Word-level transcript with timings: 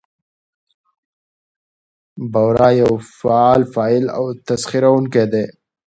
بورا 2.31 2.69
يو 2.79 2.91
فعال 3.21 3.61
فاعل 3.73 4.03
او 4.17 4.23
تسخيروونکى 4.47 5.23
دى؛ 5.31 5.45